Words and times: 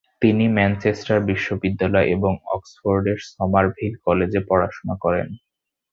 তিনি 0.21 0.45
ম্যানচেস্টার 0.49 1.19
বিশ্ববিদ্যালয় 1.21 2.07
এবং 2.07 2.31
অক্সফোর্ডের 2.47 3.17
সমারভিল 3.29 3.93
কলেজে 4.05 4.41
পড়াশোনা 4.49 4.95
করেন। 5.01 5.27